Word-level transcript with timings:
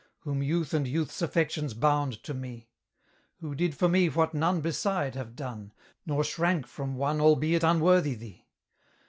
Whom 0.21 0.41
youth 0.41 0.73
and 0.73 0.87
youth's 0.87 1.21
affections 1.21 1.75
bound 1.75 2.23
to 2.23 2.33
me; 2.33 2.69
Who 3.39 3.53
did 3.53 3.75
for 3.77 3.87
me 3.87 4.09
what 4.09 4.33
none 4.33 4.59
beside 4.59 5.13
have 5.13 5.35
done, 5.35 5.73
Nor 6.07 6.23
shrank 6.23 6.65
from 6.65 6.95
one 6.95 7.21
albeit 7.21 7.61
unworthy 7.63 8.15
thee. 8.15 8.45